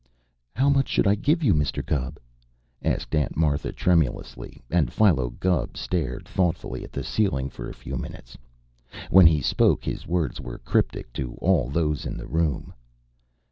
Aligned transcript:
"How 0.55 0.67
much 0.67 0.87
should 0.87 1.05
I 1.05 1.13
give 1.13 1.43
you, 1.43 1.53
Mr. 1.53 1.85
Gubb?" 1.85 2.17
asked 2.81 3.13
Aunt 3.13 3.37
Martha 3.37 3.71
tremulously, 3.71 4.63
and 4.71 4.91
Philo 4.91 5.29
Gubb 5.29 5.77
stared 5.77 6.27
thoughtfully 6.27 6.83
at 6.83 6.91
the 6.91 7.03
ceiling 7.03 7.51
for 7.51 7.69
a 7.69 7.73
few 7.75 7.95
minutes. 7.95 8.35
When 9.11 9.27
he 9.27 9.41
spoke, 9.43 9.83
his 9.85 10.07
words 10.07 10.41
were 10.41 10.57
cryptic 10.57 11.13
to 11.13 11.35
all 11.39 11.69
those 11.69 12.07
in 12.07 12.17
the 12.17 12.25
room. 12.25 12.73